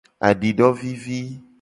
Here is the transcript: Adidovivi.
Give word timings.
Adidovivi. 0.19 1.43